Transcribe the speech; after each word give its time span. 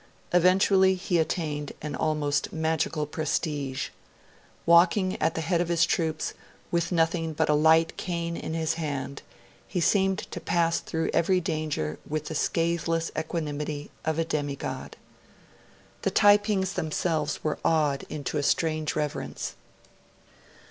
Eventually 0.33 0.95
he 0.95 1.19
attained 1.19 1.73
an 1.79 1.93
almost 1.95 2.51
magical 2.51 3.05
prestige. 3.05 3.89
Walking 4.65 5.15
at 5.21 5.35
the 5.35 5.41
head 5.41 5.61
of 5.61 5.67
his 5.67 5.85
troops 5.85 6.33
with 6.71 6.91
nothing 6.91 7.33
but 7.33 7.49
a 7.49 7.53
light 7.53 7.95
cane 7.97 8.35
in 8.35 8.55
his 8.55 8.73
hand, 8.81 9.21
he 9.67 9.79
seemed 9.79 10.17
to 10.31 10.39
pass 10.41 10.79
through 10.79 11.11
every 11.13 11.39
danger 11.39 11.99
with 12.09 12.25
the 12.29 12.33
scatheless 12.33 13.11
equanimity 13.15 13.91
of 14.03 14.17
a 14.17 14.25
demi 14.25 14.55
god. 14.55 14.97
The 16.01 16.09
Taipings 16.09 16.73
themselves 16.73 17.43
were 17.43 17.59
awed 17.63 18.03
into 18.09 18.39
a 18.39 18.41
strange 18.41 18.95
reverence. 18.95 19.53